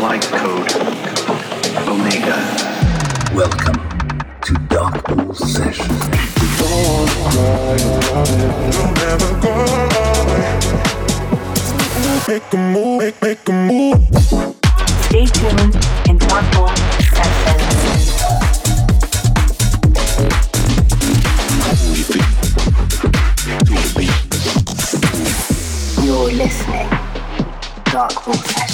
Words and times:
flight 0.00 0.22
code 0.22 0.72
Omega. 1.86 2.38
Welcome 3.34 3.76
to 4.40 4.54
Dark 4.70 5.04
Pool 5.04 5.34
Sessions. 5.34 6.08
Make 12.26 12.50
a 12.50 12.56
move, 12.56 12.98
make, 12.98 13.20
make 13.20 13.46
a 13.46 13.52
move. 13.52 14.08
Stay 15.04 15.26
tuned 15.26 15.76
in 16.08 16.16
Dark 16.16 16.46
Pool 16.54 16.68
Sessions. 17.12 17.76
You're 26.02 26.32
listening. 26.32 26.88
Dark 27.84 28.14
Pool 28.14 28.69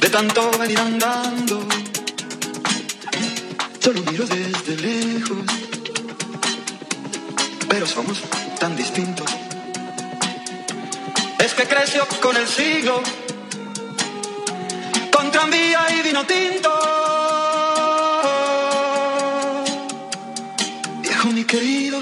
de 0.00 0.10
tanto 0.10 0.50
venir 0.58 0.78
andando. 0.78 1.66
Solo 3.80 4.02
miro 4.02 4.26
desde 4.26 4.76
lejos, 4.76 5.38
pero 7.66 7.86
somos 7.86 8.20
tan 8.60 8.76
distintos. 8.76 9.26
Es 11.38 11.54
que 11.54 11.64
creció 11.64 12.06
con 12.20 12.36
el 12.36 12.46
siglo, 12.46 13.02
con 15.10 15.30
tranvía 15.30 15.80
y 15.98 16.02
vino 16.02 16.26
tinto. 16.26 16.70
Viejo 21.00 21.28
mi 21.28 21.44
querido 21.44 22.00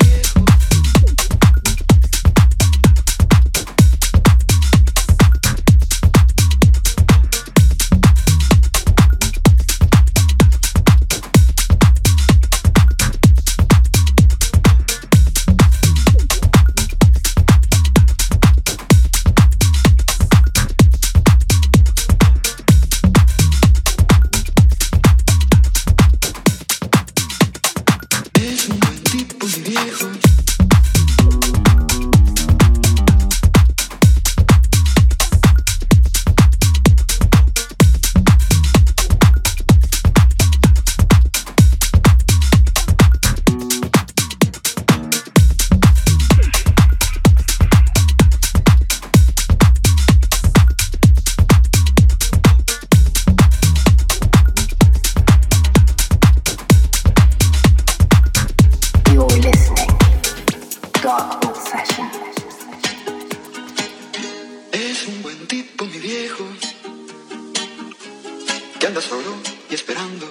solo 69.03 69.35
y 69.69 69.75
esperando. 69.75 70.27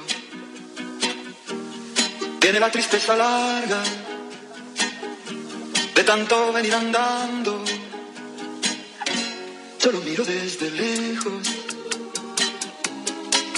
Tiene 2.40 2.60
la 2.60 2.72
tristeza 2.72 3.16
larga 3.16 3.84
de 5.96 6.04
tanto 6.04 6.54
venir 6.54 6.74
andando. 6.74 7.64
Yo 9.80 9.92
lo 9.92 10.00
miro 10.02 10.24
desde 10.24 10.72
lejos, 10.72 11.48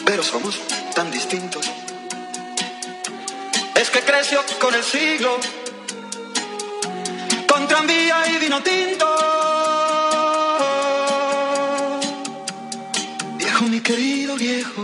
pero 0.05 0.23
somos 0.23 0.59
tan 0.95 1.11
distintos. 1.11 1.69
Es 3.75 3.89
que 3.89 3.99
creció 4.01 4.41
con 4.59 4.73
el 4.73 4.83
siglo, 4.83 5.37
con 7.47 7.67
tranvía 7.67 8.27
y 8.31 8.37
vino 8.37 8.61
tinto. 8.63 9.33
viejo 13.53 13.65
mi 13.65 13.79
querido 13.81 14.35
viejo 14.35 14.83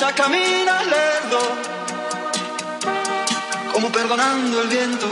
ya 0.00 0.14
camina 0.14 0.82
lerdo, 0.84 1.40
como 3.70 3.92
perdonando 3.92 4.62
el 4.62 4.68
viento. 4.68 5.06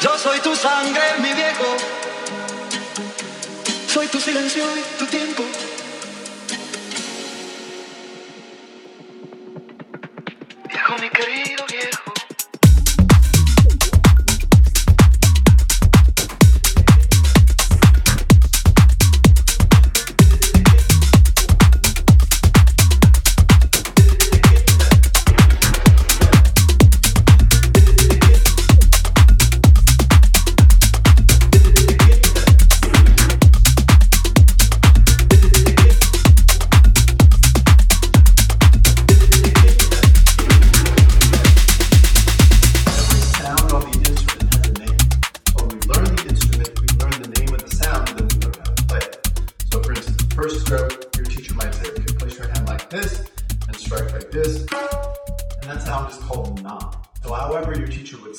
Yo 0.00 0.16
soy 0.16 0.38
tu 0.40 0.56
sangre, 0.56 1.02
mi 1.18 1.34
viejo. 1.34 1.76
Soy 3.86 4.06
tu 4.06 4.18
silencio 4.18 4.64
y 4.78 4.98
tu 4.98 5.04
tiempo. 5.06 5.42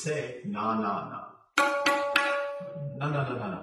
Say, 0.02 0.40
na, 0.44 0.74
na, 0.82 0.92
na. 1.12 1.20
Na, 2.98 3.06
na, 3.08 3.22
na, 3.22 3.34
na, 3.38 3.46
na. 3.54 3.60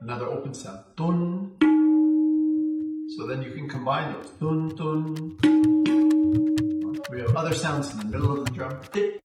Another 0.00 0.28
open 0.32 0.54
sound, 0.54 0.80
dun. 0.96 1.52
So 3.14 3.26
then 3.26 3.42
you 3.42 3.52
can 3.52 3.68
combine 3.68 4.14
those, 4.14 4.30
dun, 4.40 4.74
dun. 4.74 5.04
We 7.10 7.20
have 7.20 7.36
other 7.36 7.52
sounds 7.52 7.92
in 7.92 7.98
the 7.98 8.06
middle 8.06 8.32
of 8.32 8.46
the 8.46 8.50
drum. 8.52 8.80
Now 8.94 9.21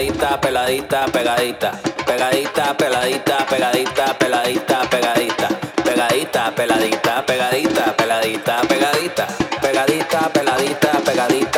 pegadita, 0.00 0.40
peladita, 0.40 1.06
pegadita, 1.12 1.72
pegadita, 2.06 2.74
peladita, 2.74 3.44
pegadita, 3.46 4.14
peladita, 4.18 4.88
pegadita, 4.88 5.48
pegadita, 5.84 6.54
peladita, 6.56 7.22
pegadita, 7.26 7.92
peladita, 7.98 8.62
pegadita, 8.66 9.26
pegadita, 9.60 10.20
peladita, 10.32 10.92
pegadita, 11.04 11.49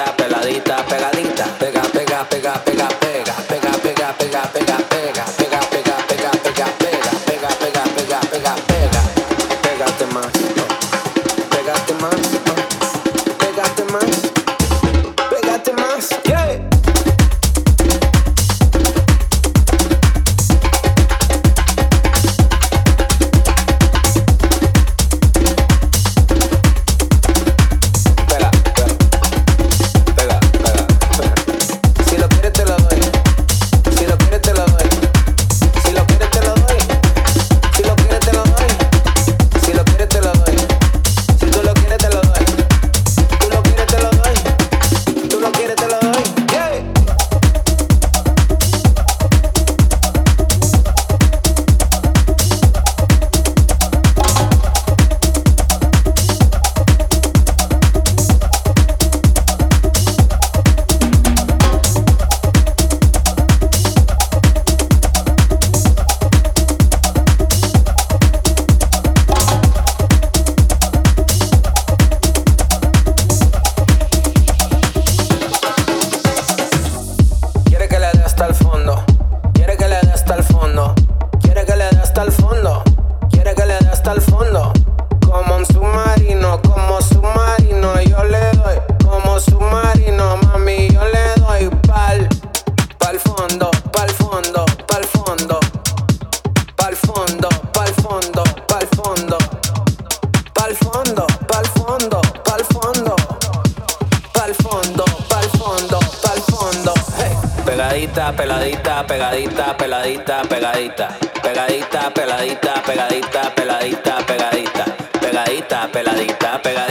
peladita, 109.32 109.72
peladita, 109.78 110.42
pegadita, 110.46 111.08
pegadita, 111.42 112.10
peladita, 112.12 112.82
pegadita, 112.84 113.54
peladita, 113.56 114.26
pegadita, 114.26 114.84
pegadita, 115.22 115.88
peladita, 115.90 116.62
pegadita. 116.62 116.81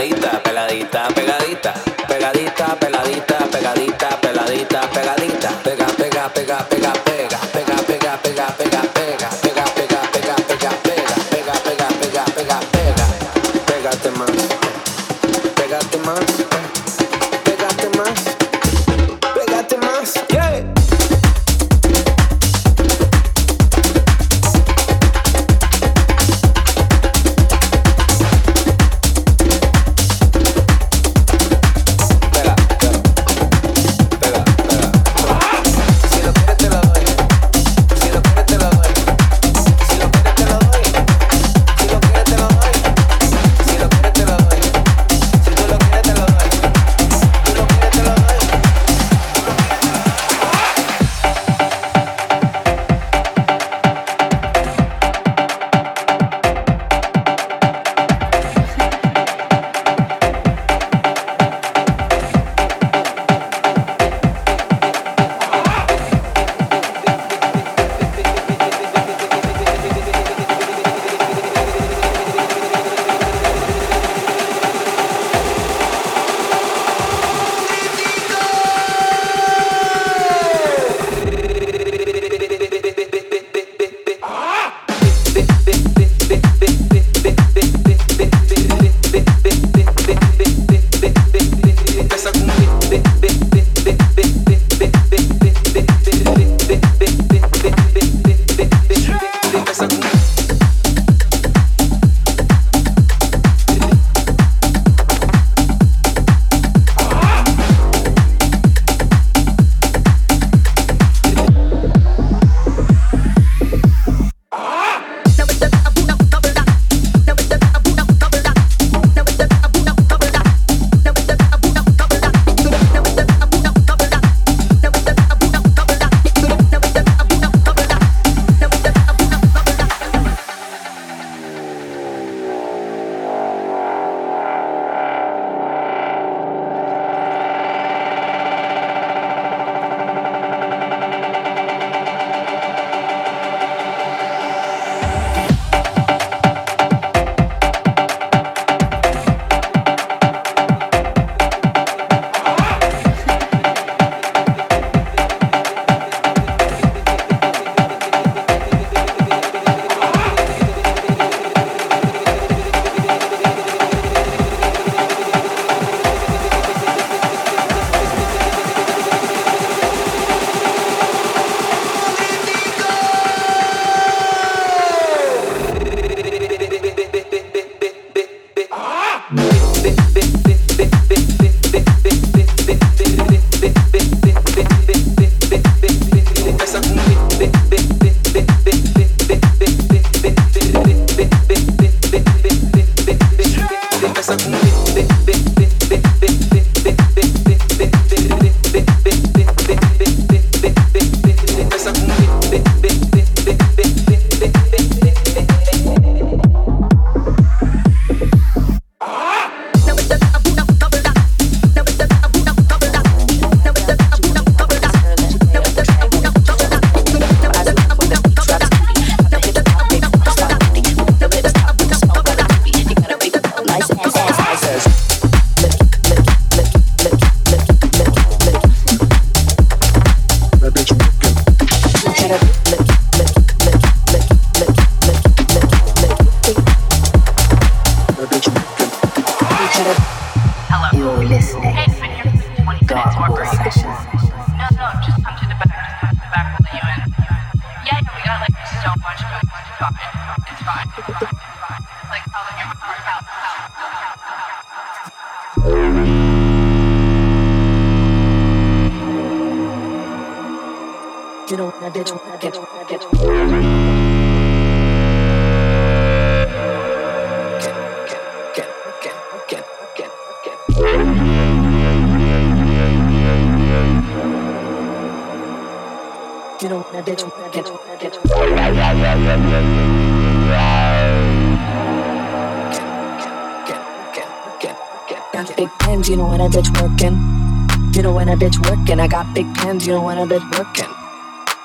Working. 288.82 289.00
I 289.00 289.06
got 289.06 289.34
big 289.34 289.54
plans, 289.54 289.86
you 289.86 289.92
know 289.92 290.02
when 290.02 290.18
a 290.18 290.26
bitch 290.26 290.58
working. 290.58 290.90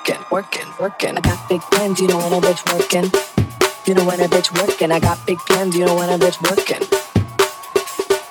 Working, 0.06 0.24
working, 0.30 0.72
working. 0.78 1.16
I 1.16 1.20
got 1.20 1.48
big 1.48 1.60
plans, 1.62 2.00
you 2.00 2.06
know 2.06 2.18
when 2.18 2.32
a 2.32 2.40
bitch 2.40 2.72
working. 2.72 3.10
You 3.86 3.94
know 3.94 4.04
when 4.04 4.20
a 4.20 4.28
bitch 4.28 4.52
working. 4.60 4.92
I 4.92 5.00
got 5.00 5.26
big 5.26 5.38
plans, 5.38 5.76
you 5.76 5.84
know 5.84 5.96
when 5.96 6.08
a 6.10 6.18
bitch 6.18 6.40
working. 6.48 6.86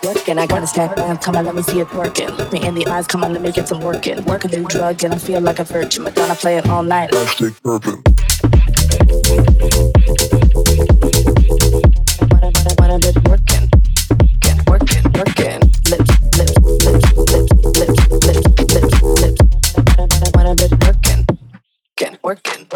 Working, 0.03 0.37
I 0.37 0.47
got 0.47 0.63
a 0.63 0.67
stack 0.67 0.95
plan. 0.95 1.17
Come 1.17 1.35
on, 1.35 1.45
let 1.45 1.55
me 1.55 1.63
see 1.63 1.81
it 1.81 1.93
working. 1.93 2.29
Look 2.29 2.53
me 2.53 2.65
in 2.65 2.75
the 2.75 2.87
eyes, 2.87 3.07
come 3.07 3.23
on, 3.23 3.33
let 3.33 3.41
me 3.41 3.51
get 3.51 3.67
some 3.67 3.81
working. 3.81 4.23
Work 4.23 4.45
a 4.45 4.47
new 4.47 4.63
drug 4.65 5.03
and 5.03 5.13
I 5.13 5.17
feel 5.17 5.41
like 5.41 5.59
a 5.59 5.65
virgin. 5.65 6.03
Madonna 6.03 6.35
play 6.35 6.57
it 6.57 6.69
all 6.69 6.83
night. 6.83 7.09
Plastic 7.11 7.61
Purpin. 7.61 8.03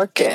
Ok. 0.01 0.30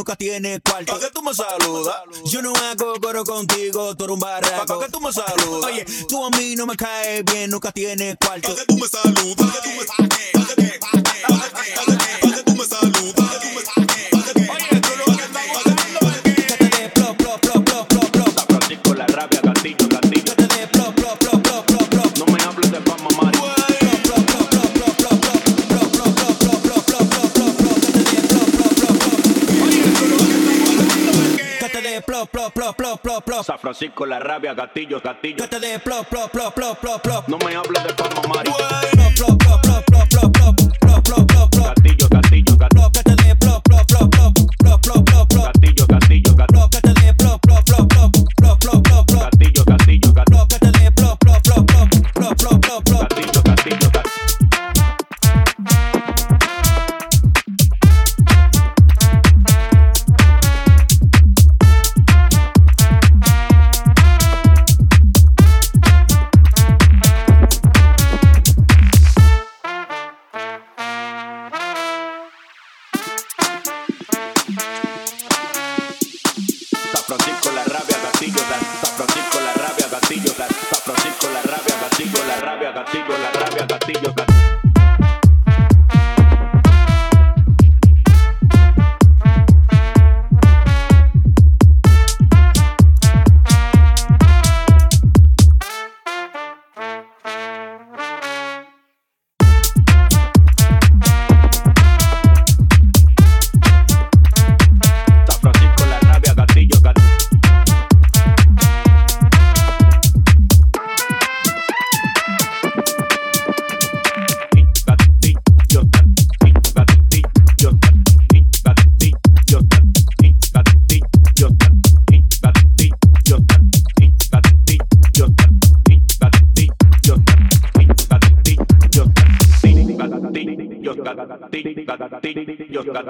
Nunca 0.00 0.16
tienes 0.16 0.60
cuarto. 0.64 0.94
Pa' 0.94 0.98
que 0.98 1.10
tú 1.10 1.22
me 1.22 1.34
saludas. 1.34 1.94
Yo 2.24 2.40
no 2.40 2.54
hago 2.54 2.94
coro 3.02 3.22
contigo, 3.22 3.94
tú 3.96 4.04
eres 4.04 4.14
un 4.14 4.20
barraco. 4.20 4.78
Pa' 4.78 4.86
que 4.86 4.90
tú 4.90 4.98
me 4.98 5.12
saludas. 5.12 5.70
Oye, 5.70 5.84
tú 6.08 6.24
a 6.24 6.30
mí 6.30 6.56
no 6.56 6.64
me 6.64 6.74
caes 6.74 7.22
bien, 7.26 7.50
nunca 7.50 7.70
tienes 7.70 8.16
cuarto. 8.16 8.48
Pa' 8.48 8.54
que 8.54 8.64
tú 8.64 8.78
me 8.78 8.88
saludas. 8.88 9.36
Pa' 9.36 9.52
que 9.52 9.60
tú 9.60 9.76
me 9.76 9.84
saludas. 9.84 10.30
Pa' 10.32 10.46
que 12.34 12.42
tú 12.42 12.52
me 12.54 12.64
saludas. 12.64 13.14
Pa' 13.14 13.30
que 13.34 13.42
tú 13.44 13.50
me 13.52 13.60
saludas. 13.66 13.90
Oye, 14.48 14.80
tú 14.80 14.90
lo 14.96 15.04
que 15.16 15.22
es 15.22 16.46
que 16.46 16.56
te 16.56 16.64
dé 16.64 16.90
plop, 32.26 32.52
plop, 32.52 32.52
plop, 32.52 32.76
plop, 32.76 33.00
plop, 33.00 33.24
plop. 33.24 33.44
San 33.44 33.58
Francisco, 33.58 34.04
la 34.04 34.18
rabia, 34.18 34.54
Castillo, 34.54 35.00
Castillo. 35.00 35.36
Que 35.36 35.48
te 35.48 35.60
dé 35.60 35.78
plop, 35.78 36.06
plop, 36.08 36.30
plop, 36.30 36.54
plop, 36.54 36.78
plop, 36.78 37.02
plop. 37.02 37.28
No 37.28 37.38
me 37.38 37.54
hables 37.54 37.82
de 37.82 37.94
fama, 37.94 38.20
Mari. 38.28 38.50
Plop, 38.50 39.38
plop, 39.38 39.38
plop, 39.38 39.62
plop, 39.62 39.84
plop, 39.86 40.08
plop, 40.08 40.32
plop. 40.32 40.56
Plop, 40.80 41.02
plop, 41.04 41.26
plop, 41.26 41.50
plop. 41.50 41.74
Castillo, 41.74 42.08
Castillo, 42.08 42.58
Castillo. 42.58 42.68
Plop, 42.68 42.92
que 42.92 43.02
te 43.02 43.14
dé 43.22 43.36
plop, 43.36 43.62
plop, 43.62 43.86
plop, 43.86 44.10
plop. 44.10 44.34
Plop, 44.58 44.80
plop, 44.82 45.04
plop, 45.04 45.28
plop. 45.28 45.44
Castillo, 45.46 45.86
Castillo, 45.86 46.36
Castillo. 46.36 46.46
Plop, 46.46 46.70
que 46.70 46.80
te 46.80 47.00
dé 47.00 47.14
plop, 47.14 47.40
plop, 47.40 47.64
plop, 47.64 47.88
plop. 47.88 48.12
Plop, 48.36 48.58
plop, 48.60 48.82
plop, 48.82 48.99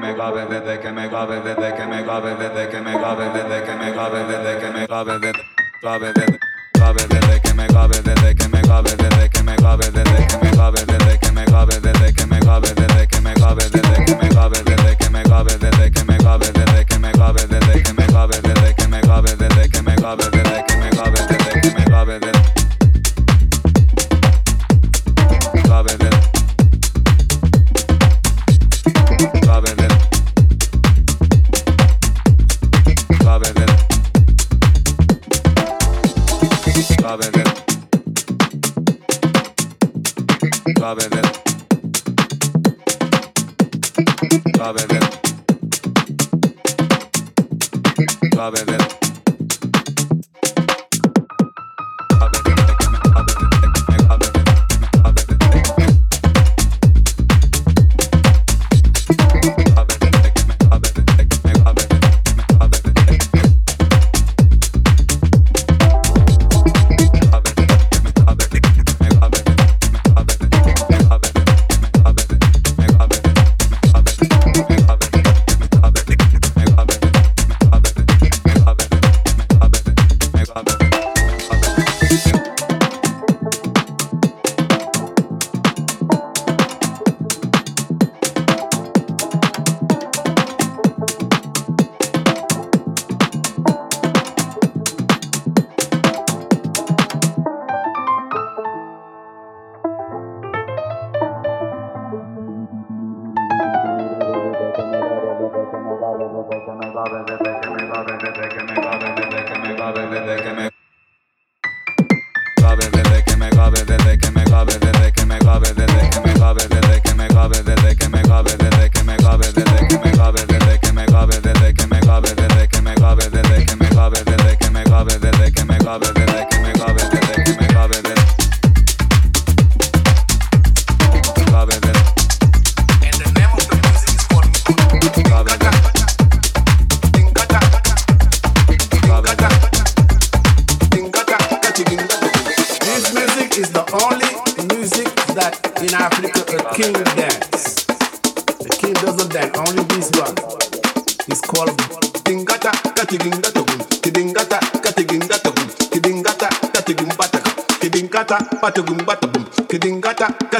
que 0.00 0.02
me 0.02 0.16
cabe, 0.16 0.46
desde 0.46 0.80
que 0.80 0.90
me 0.92 1.08
cabe, 1.10 1.40
desde 1.40 1.76
que 1.76 1.86
me 1.86 2.04
cabe, 2.04 2.34
desde 2.36 2.68
que 2.68 2.80
me 2.80 3.00
cabe, 3.00 3.24
desde 3.32 3.64
que 3.64 3.74
me 3.74 3.94
cabe, 3.94 4.24
desde 4.24 4.58
que 4.58 4.70
me 4.70 4.86
cabe, 4.86 5.18
desde 5.18 5.42
cabe, 5.80 6.12
desde 6.12 6.38
cabe, 6.72 7.06
desde 7.08 7.40
que 7.40 7.54
me 7.54 7.66
cabe, 7.66 8.00
desde 8.02 8.34
que 8.34 8.48
me 8.48 8.51
Love 44.62 44.76
it 44.76 44.92
love 48.36 48.54
it. 48.56 49.01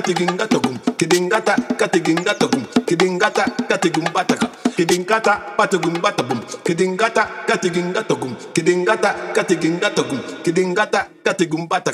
katigingata 0.03 0.47
togum 0.51 0.75
kidingata 0.99 1.55
katigingata 1.79 2.35
togum 2.35 2.63
kidingata 2.87 3.45
katigingata 3.71 4.35
kidingata 4.75 5.33
patugumata 5.57 6.23
bum 6.27 6.41
kidingata 6.67 7.23
katigingata 7.47 8.03
togum 8.11 8.35
kidingata 8.53 9.15
katigingata 9.31 9.95
togum 9.95 10.19
kidingata 10.43 11.07
katigumata 11.23 11.93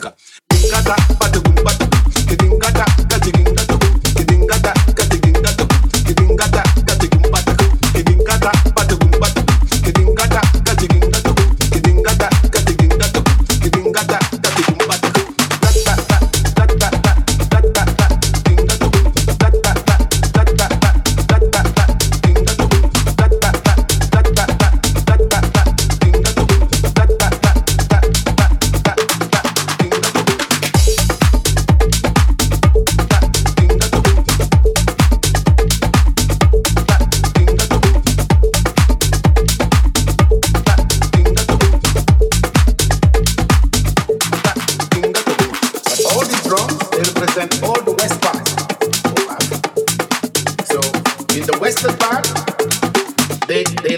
kidingata 0.49 0.97
patugumata 1.21 1.85
kidingata 2.29 2.88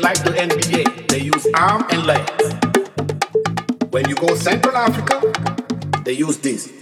like 0.01 0.23
the 0.25 0.31
NBA. 0.31 1.09
They 1.09 1.21
use 1.21 1.47
arm 1.55 1.85
and 1.91 2.07
legs. 2.07 2.55
When 3.91 4.09
you 4.09 4.15
go 4.15 4.35
Central 4.35 4.77
Africa, 4.77 5.21
they 6.05 6.13
use 6.13 6.39
this. 6.39 6.80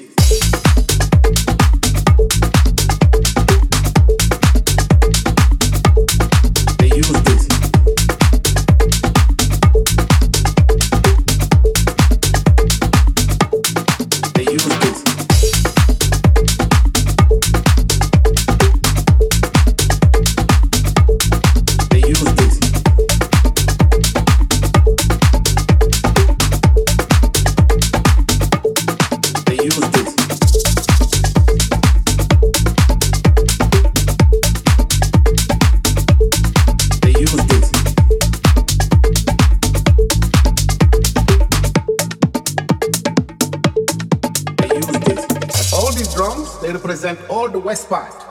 West 47.69 47.91
part 47.91 48.25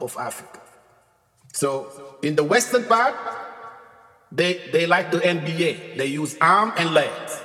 of 0.00 0.16
Africa. 0.18 0.60
So 1.52 2.18
in 2.22 2.34
the 2.34 2.42
western 2.42 2.84
part, 2.86 3.14
they, 4.32 4.68
they 4.72 4.84
like 4.86 5.12
the 5.12 5.18
NBA. 5.18 5.96
They 5.96 6.06
use 6.06 6.36
arm 6.40 6.72
and 6.76 6.92
legs. 6.92 7.40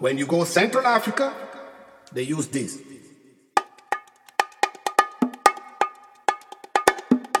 when 0.00 0.18
you 0.18 0.26
go 0.26 0.44
Central 0.44 0.86
Africa, 0.86 1.32
they 2.12 2.22
use 2.22 2.48
this. 2.48 2.78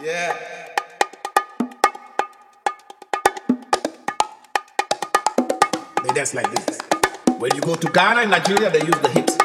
Yeah. 0.02 0.63
They 6.04 6.12
dance 6.12 6.34
like 6.34 6.50
this. 6.54 6.78
When 7.38 7.54
you 7.54 7.62
go 7.62 7.74
to 7.76 7.90
Ghana 7.90 8.20
and 8.20 8.30
Nigeria, 8.30 8.68
they 8.70 8.80
use 8.84 8.98
the 9.00 9.08
hips. 9.08 9.38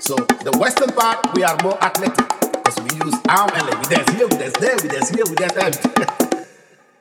So 0.00 0.14
the 0.16 0.56
western 0.58 0.88
part, 0.92 1.34
we 1.34 1.44
are 1.44 1.58
more 1.62 1.76
athletic 1.84 2.26
because 2.52 2.80
we 2.80 3.04
use 3.04 3.14
arm 3.28 3.50
and 3.52 3.66
leg. 3.66 3.76
We 3.76 3.94
dance 3.94 4.10
here, 4.12 4.26
we 4.28 4.36
dance 4.38 4.56
there, 4.56 4.76
we 4.82 4.88
dance 4.88 5.10
here, 5.10 5.24
we 5.28 5.34
dance 5.34 5.52
there. 5.78 6.46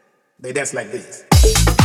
they 0.41 0.51
dance 0.51 0.73
like 0.73 0.91
this. 0.91 1.80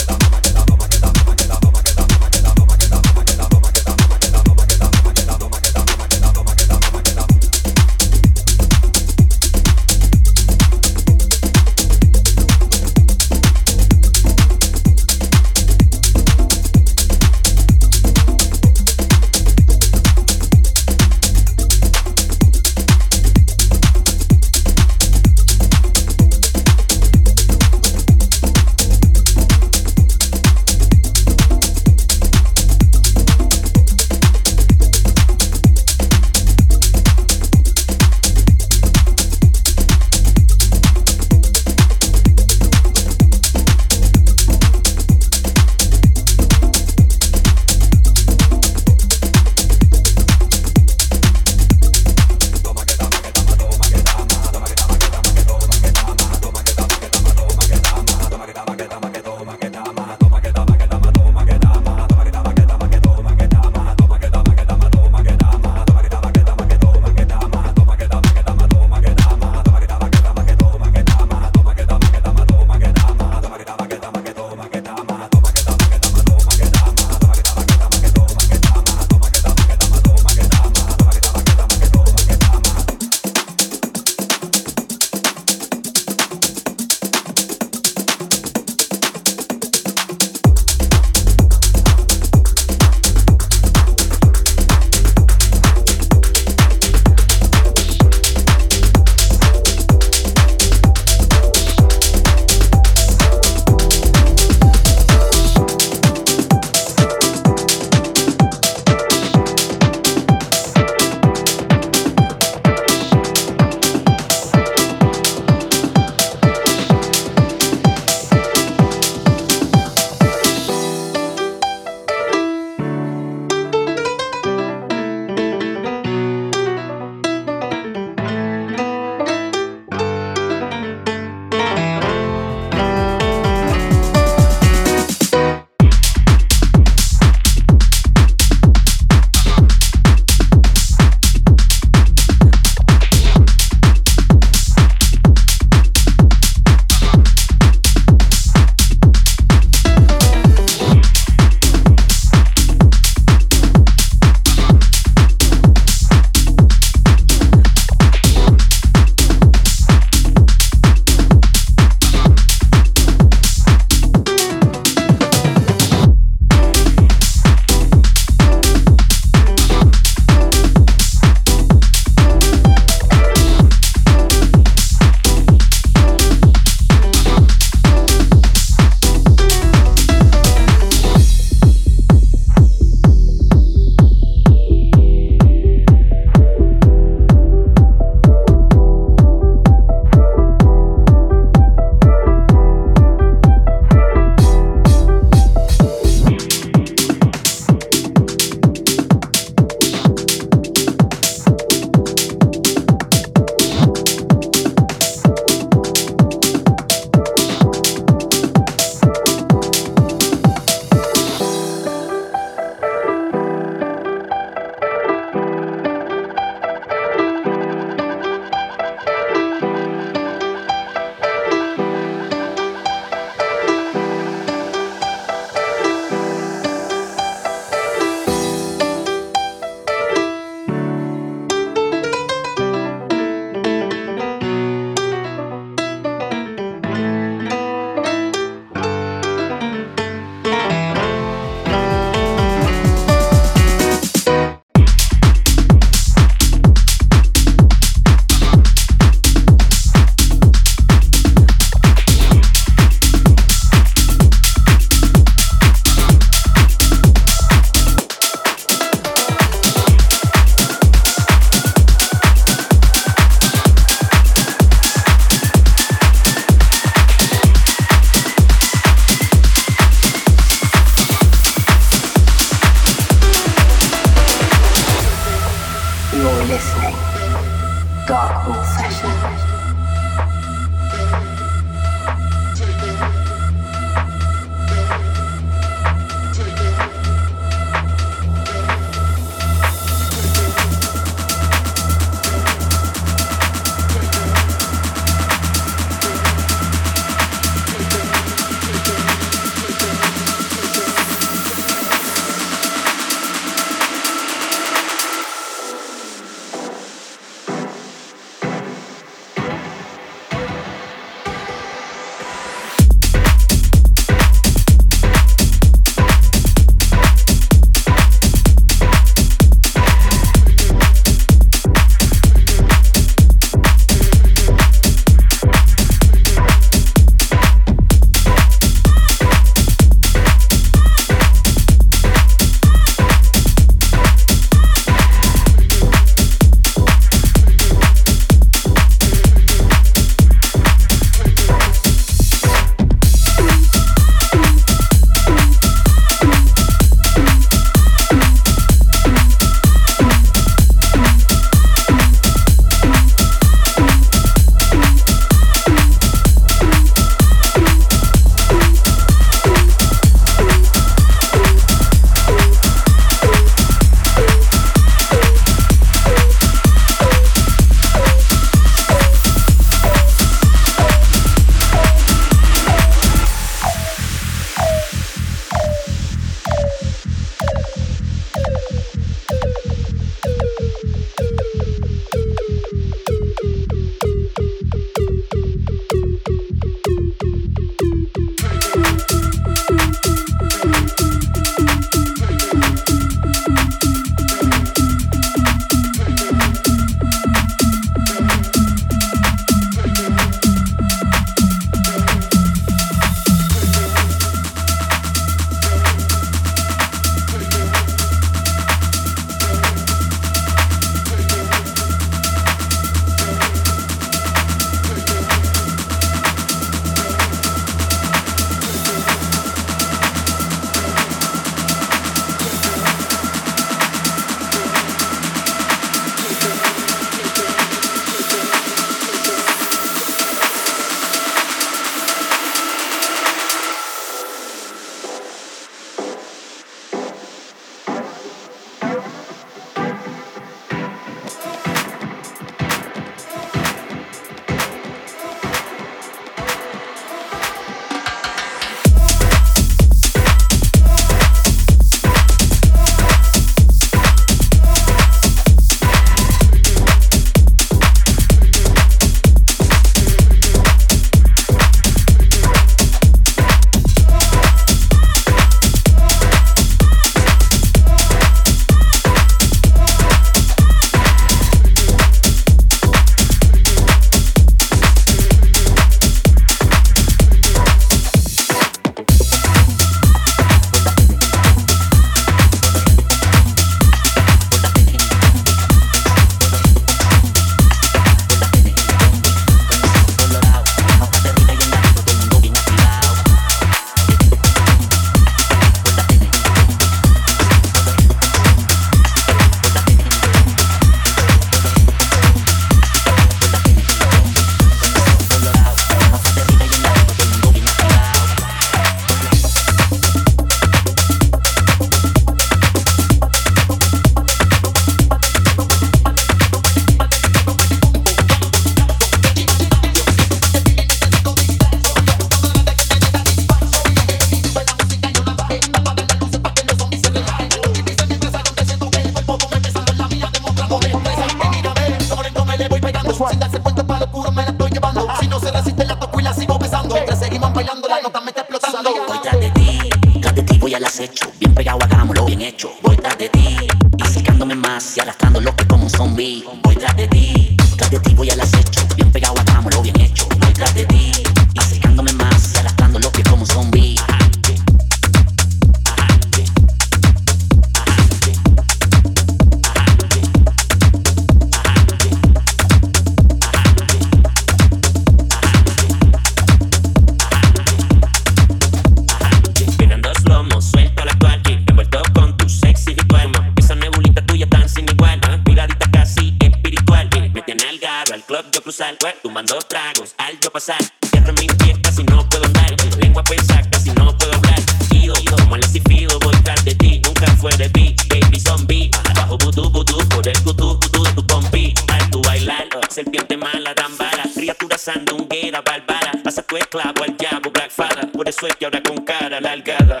pasar. 580.61 580.77
Cierro 581.09 581.33
mis 581.33 581.53
pies, 581.55 581.77
casi 581.81 582.03
no 582.03 582.27
puedo 582.29 582.45
andar. 582.45 582.75
Lengua 582.99 583.23
pesada, 583.23 583.67
casi 583.71 583.91
no 583.91 584.15
puedo 584.17 584.33
hablar. 584.33 584.59
Ido, 584.91 585.15
como 585.31 585.55
el 585.55 585.63
fido, 585.63 586.19
voy 586.19 586.35
tras 586.43 586.63
de 586.65 586.75
ti. 586.75 587.01
Nunca 587.03 587.27
fue 587.37 587.51
de 587.57 587.69
ti, 587.69 587.95
baby 588.09 588.39
zombie. 588.39 588.91
Abajo, 589.09 589.37
butú, 589.37 589.69
butú, 589.69 589.97
por 590.09 590.27
el 590.27 590.39
cutú, 590.43 590.79
cutú, 590.79 591.03
tu 591.15 591.25
pompi. 591.25 591.73
Al 591.87 592.09
tu 592.11 592.21
bailar, 592.21 592.67
serpiente 592.89 593.37
mala, 593.37 593.73
tambala. 593.73 594.23
Criatura 594.35 594.77
sandunguera, 594.77 595.61
barbara, 595.61 596.11
Pasa 596.23 596.43
tu 596.43 596.57
esclavo 596.57 597.03
al 597.03 597.15
llavo, 597.17 597.51
black 597.51 597.71
fada. 597.71 598.07
Por 598.13 598.27
eso 598.29 598.47
es 598.47 598.55
que 598.55 598.65
ahora 598.65 598.81
con 598.83 598.97
cara 599.03 599.37
alargada. 599.37 600.00